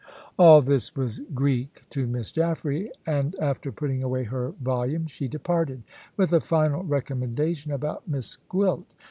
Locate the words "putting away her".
3.71-4.55